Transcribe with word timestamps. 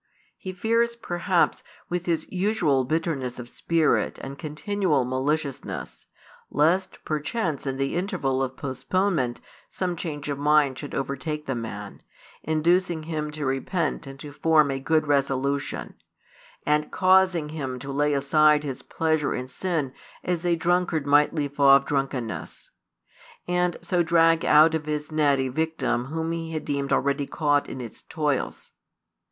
He 0.35 0.51
fears, 0.51 0.95
perhaps, 0.95 1.63
with 1.87 2.07
his 2.07 2.25
usual 2.31 2.85
bitterness 2.85 3.37
of 3.37 3.47
spirit 3.47 4.17
and 4.19 4.35
continual 4.35 5.05
maliciousness, 5.05 6.07
lest 6.49 6.97
perchance 7.05 7.67
in 7.67 7.77
the 7.77 7.93
interval 7.93 8.41
of 8.41 8.57
postponement 8.57 9.41
some 9.69 9.95
change 9.95 10.27
of 10.27 10.39
mind 10.39 10.79
should 10.79 10.95
overtake 10.95 11.45
the 11.45 11.53
man, 11.53 12.01
inducing 12.41 13.03
him 13.03 13.29
to 13.29 13.45
repent 13.45 14.07
and 14.07 14.19
to 14.21 14.31
form 14.33 14.71
a 14.71 14.79
good 14.79 15.05
resolution, 15.05 15.93
and 16.65 16.89
causing 16.91 17.49
him 17.49 17.77
to 17.77 17.91
lay 17.91 18.15
aside 18.15 18.63
his 18.63 18.81
pleasure 18.81 19.35
in 19.35 19.47
sin 19.47 19.93
as 20.23 20.43
a 20.47 20.55
drunkard 20.55 21.05
might 21.05 21.35
leave 21.35 21.59
off 21.59 21.85
drunkenness; 21.85 22.71
and 23.47 23.77
so 23.83 24.01
drag 24.01 24.43
out 24.43 24.73
of 24.73 24.87
his 24.87 25.11
net 25.11 25.37
a 25.37 25.49
victim 25.49 26.05
whom 26.05 26.31
he 26.31 26.53
had 26.53 26.65
deemed 26.65 26.91
already 26.91 27.27
caught 27.27 27.69
in 27.69 27.79
its 27.79 28.01
toils. 28.01 28.71